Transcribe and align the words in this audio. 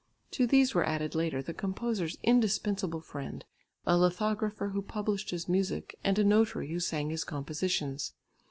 To 0.31 0.47
these 0.47 0.73
were 0.73 0.83
added 0.83 1.13
later, 1.13 1.43
the 1.43 1.53
composer's 1.53 2.17
indispensable 2.23 3.01
friend, 3.01 3.45
a 3.85 3.95
lithographer, 3.99 4.69
who 4.69 4.81
published 4.81 5.29
his 5.29 5.47
music, 5.47 5.95
and 6.03 6.17
a 6.17 6.23
notary 6.23 6.69
who 6.71 6.79
sang 6.79 7.11
his 7.11 7.23
compositions. 7.23 8.15